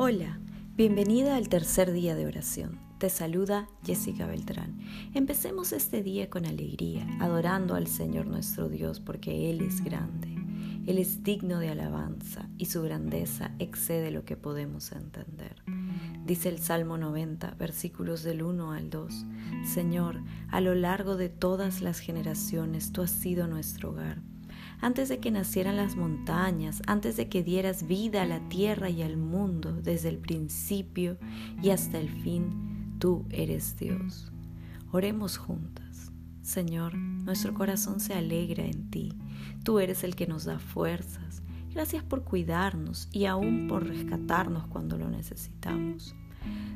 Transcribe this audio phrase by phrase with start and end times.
[0.00, 0.38] Hola,
[0.76, 2.78] bienvenida al tercer día de oración.
[2.98, 4.78] Te saluda Jessica Beltrán.
[5.12, 10.28] Empecemos este día con alegría, adorando al Señor nuestro Dios porque Él es grande.
[10.86, 15.64] Él es digno de alabanza y su grandeza excede lo que podemos entender.
[16.24, 19.26] Dice el Salmo 90, versículos del 1 al 2.
[19.64, 24.22] Señor, a lo largo de todas las generaciones tú has sido nuestro hogar
[24.80, 29.02] antes de que nacieran las montañas, antes de que dieras vida a la tierra y
[29.02, 31.18] al mundo, desde el principio
[31.62, 34.30] y hasta el fin, tú eres Dios.
[34.92, 36.12] Oremos juntas.
[36.42, 39.12] Señor, nuestro corazón se alegra en ti.
[39.64, 41.42] Tú eres el que nos da fuerzas.
[41.74, 46.14] Gracias por cuidarnos y aún por rescatarnos cuando lo necesitamos.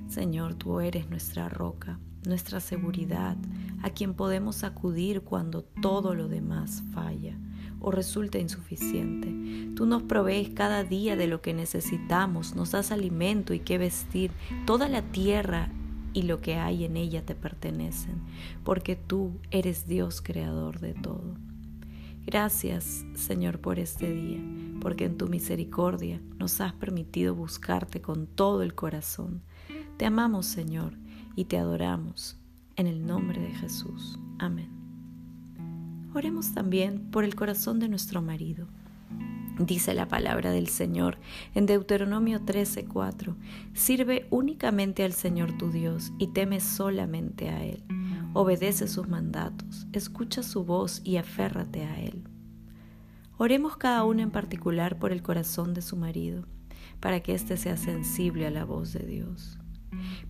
[0.09, 3.37] Señor, tú eres nuestra roca, nuestra seguridad,
[3.83, 7.39] a quien podemos acudir cuando todo lo demás falla
[7.83, 9.29] o resulta insuficiente.
[9.75, 14.31] Tú nos provees cada día de lo que necesitamos, nos das alimento y qué vestir.
[14.65, 15.71] Toda la tierra
[16.15, 18.23] y lo que hay en ella te pertenecen,
[18.65, 21.37] porque tú eres Dios creador de todo.
[22.25, 24.41] Gracias, Señor, por este día,
[24.81, 29.43] porque en tu misericordia nos has permitido buscarte con todo el corazón.
[29.97, 30.95] Te amamos, Señor,
[31.35, 32.39] y te adoramos.
[32.77, 34.19] En el nombre de Jesús.
[34.39, 34.82] Amén.
[36.15, 38.67] Oremos también por el corazón de nuestro marido.
[39.59, 41.19] Dice la palabra del Señor
[41.55, 43.37] en Deuteronomio 13:4,
[43.73, 47.83] Sirve únicamente al Señor tu Dios y teme solamente a Él.
[48.35, 52.25] Obedece sus mandatos, escucha su voz y aférrate a Él.
[53.39, 56.47] Oremos cada uno en particular por el corazón de su marido,
[57.01, 59.59] para que éste sea sensible a la voz de Dios.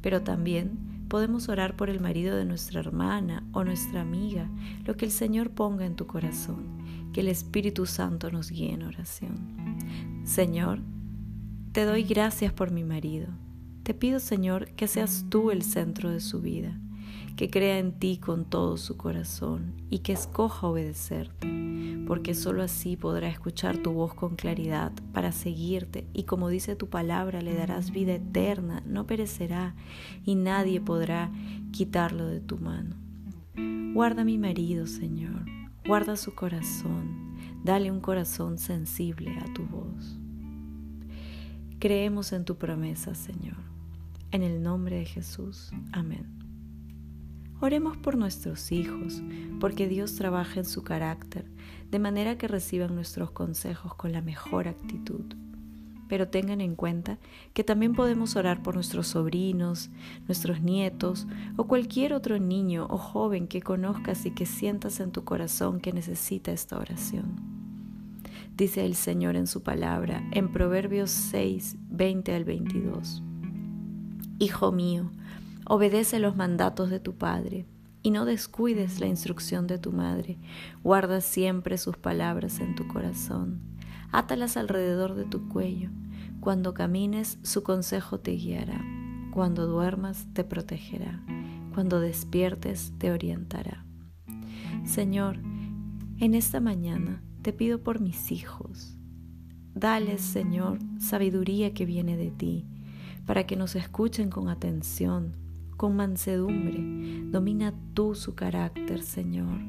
[0.01, 4.49] Pero también Podemos orar por el marido de nuestra hermana o nuestra amiga,
[4.87, 8.83] lo que el Señor ponga en tu corazón, que el Espíritu Santo nos guíe en
[8.83, 9.35] oración.
[10.25, 10.79] Señor,
[11.73, 13.27] te doy gracias por mi marido.
[13.83, 16.81] Te pido, Señor, que seas tú el centro de su vida,
[17.37, 21.62] que crea en ti con todo su corazón y que escoja obedecerte
[22.07, 26.89] porque sólo así podrá escuchar tu voz con claridad para seguirte y como dice tu
[26.89, 29.75] palabra le darás vida eterna, no perecerá
[30.25, 31.31] y nadie podrá
[31.73, 32.97] quitarlo de tu mano.
[33.95, 35.45] Guarda a mi marido, Señor,
[35.87, 40.19] guarda su corazón, dale un corazón sensible a tu voz.
[41.79, 43.57] Creemos en tu promesa, Señor.
[44.31, 45.73] En el nombre de Jesús.
[45.93, 46.42] Amén.
[47.65, 49.23] Oremos por nuestros hijos,
[49.61, 51.45] porque Dios trabaja en su carácter,
[51.93, 55.37] de manera que reciban nuestros consejos con la mejor actitud.
[56.09, 57.21] Pero tengan en cuenta
[57.55, 59.91] que también podemos orar por nuestros sobrinos,
[60.27, 65.23] nuestros nietos o cualquier otro niño o joven que conozcas y que sientas en tu
[65.23, 67.37] corazón que necesita esta oración.
[68.57, 73.23] Dice el Señor en su palabra en Proverbios 6, 20 al 22.
[74.41, 75.13] Hijo mío,
[75.75, 77.65] Obedece los mandatos de tu Padre
[78.03, 80.39] y no descuides la instrucción de tu madre.
[80.85, 83.63] Guarda siempre sus palabras en tu corazón.
[84.11, 85.89] Átalas alrededor de tu cuello.
[86.41, 88.85] Cuando camines, su consejo te guiará.
[89.33, 91.25] Cuando duermas, te protegerá.
[91.73, 93.87] Cuando despiertes, te orientará.
[94.85, 95.39] Señor,
[96.19, 98.99] en esta mañana te pido por mis hijos.
[99.75, 102.67] Dales, Señor, sabiduría que viene de ti,
[103.25, 105.41] para que nos escuchen con atención,
[105.77, 106.83] con mansedumbre.
[107.31, 109.61] Domina tú su carácter, Señor.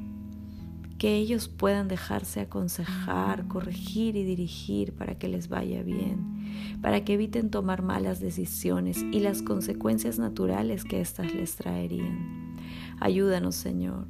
[0.98, 7.14] Que ellos puedan dejarse aconsejar, corregir y dirigir para que les vaya bien, para que
[7.14, 12.56] eviten tomar malas decisiones y las consecuencias naturales que éstas les traerían.
[13.00, 14.06] Ayúdanos, Señor,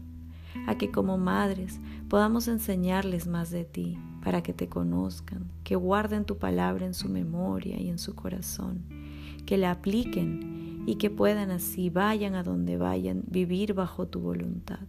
[0.66, 6.24] a que como madres podamos enseñarles más de ti, para que te conozcan, que guarden
[6.24, 8.82] tu palabra en su memoria y en su corazón,
[9.44, 14.86] que la apliquen y que puedan así, vayan a donde vayan, vivir bajo tu voluntad.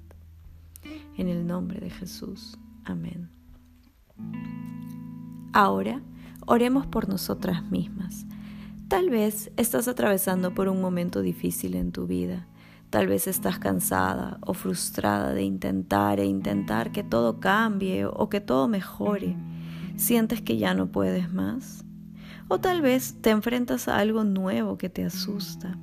[1.17, 2.57] En el nombre de Jesús.
[2.83, 3.29] Amén.
[5.53, 6.01] Ahora,
[6.45, 8.25] oremos por nosotras mismas.
[8.87, 12.47] Tal vez estás atravesando por un momento difícil en tu vida.
[12.89, 18.41] Tal vez estás cansada o frustrada de intentar e intentar que todo cambie o que
[18.41, 19.35] todo mejore.
[19.95, 21.84] ¿Sientes que ya no puedes más?
[22.47, 25.77] O tal vez te enfrentas a algo nuevo que te asusta.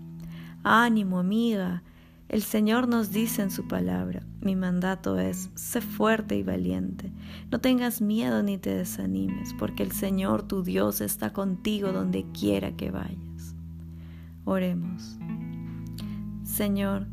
[0.62, 1.82] Ánimo, amiga.
[2.28, 7.12] El Señor nos dice en su palabra, mi mandato es, sé fuerte y valiente.
[7.50, 12.74] No tengas miedo ni te desanimes, porque el Señor tu Dios está contigo donde quiera
[12.74, 13.54] que vayas.
[14.44, 15.18] Oremos.
[16.44, 17.06] Señor,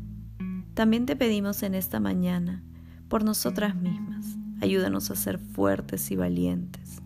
[0.74, 2.62] también te pedimos en esta mañana
[3.08, 4.38] por nosotras mismas.
[4.62, 7.02] Ayúdanos a ser fuertes y valientes.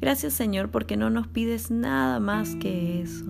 [0.00, 3.26] Gracias Señor porque no nos pides nada más que eso.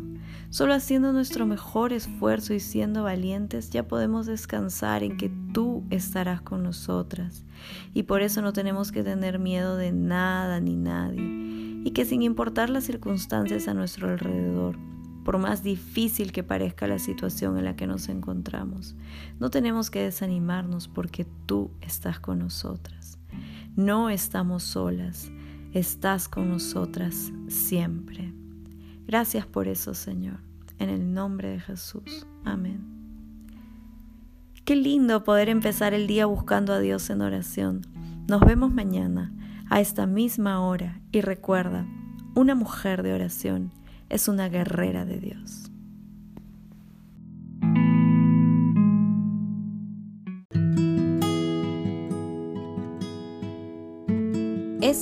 [0.51, 6.41] Solo haciendo nuestro mejor esfuerzo y siendo valientes ya podemos descansar en que tú estarás
[6.41, 7.45] con nosotras.
[7.95, 11.23] Y por eso no tenemos que tener miedo de nada ni nadie.
[11.85, 14.77] Y que sin importar las circunstancias a nuestro alrededor,
[15.25, 18.97] por más difícil que parezca la situación en la que nos encontramos,
[19.39, 23.19] no tenemos que desanimarnos porque tú estás con nosotras.
[23.77, 25.31] No estamos solas,
[25.73, 28.33] estás con nosotras siempre.
[29.07, 30.41] Gracias por eso, Señor.
[30.79, 32.27] En el nombre de Jesús.
[32.45, 33.01] Amén.
[34.65, 37.83] Qué lindo poder empezar el día buscando a Dios en oración.
[38.29, 39.33] Nos vemos mañana,
[39.69, 41.87] a esta misma hora, y recuerda,
[42.35, 43.73] una mujer de oración
[44.09, 45.71] es una guerrera de Dios.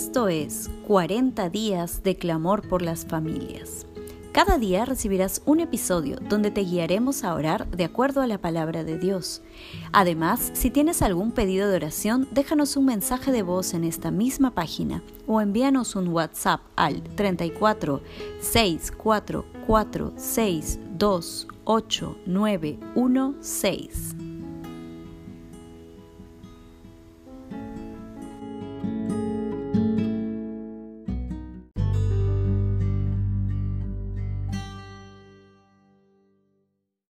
[0.00, 3.85] Esto es 40 días de clamor por las familias.
[4.31, 8.85] Cada día recibirás un episodio donde te guiaremos a orar de acuerdo a la palabra
[8.85, 9.43] de Dios.
[9.91, 14.55] Además, si tienes algún pedido de oración, déjanos un mensaje de voz en esta misma
[14.55, 18.00] página o envíanos un WhatsApp al 34
[18.41, 24.28] 644 628 916.